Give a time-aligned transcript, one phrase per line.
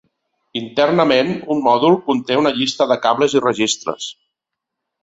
[0.61, 4.11] Internament un mòdul conté una llista de cables i registres.